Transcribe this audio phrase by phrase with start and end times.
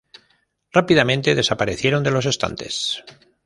[0.73, 3.03] Rápidamente desaparecieron de los estantes.